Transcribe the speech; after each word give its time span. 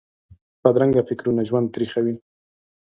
بدرنګه 0.61 1.01
فکرونه 1.09 1.41
ژوند 1.49 1.67
تریخوي 1.75 2.15